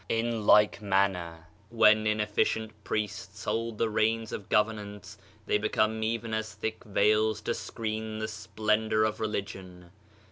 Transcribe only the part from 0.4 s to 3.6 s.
like manner when inefficient priests